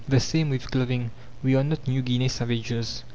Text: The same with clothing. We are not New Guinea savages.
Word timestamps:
The 0.09 0.19
same 0.19 0.49
with 0.49 0.71
clothing. 0.71 1.11
We 1.43 1.55
are 1.55 1.63
not 1.63 1.87
New 1.87 2.01
Guinea 2.01 2.27
savages. 2.27 3.03